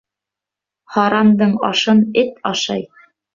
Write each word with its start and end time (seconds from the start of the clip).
Һарандың 0.95 1.53
ашын 1.69 2.01
эт 2.23 2.41
ашай. 2.53 2.83